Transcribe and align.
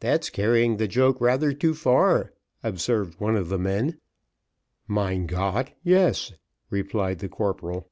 "That's 0.00 0.28
carrying 0.28 0.78
the 0.78 0.88
joke 0.88 1.20
rather 1.20 1.52
too 1.52 1.72
far," 1.72 2.32
observed 2.64 3.20
one 3.20 3.36
of 3.36 3.48
the 3.48 3.60
men. 3.60 4.00
"Mein 4.88 5.28
Gott! 5.28 5.70
yes," 5.84 6.32
replied 6.68 7.20
the 7.20 7.28
corporal. 7.28 7.88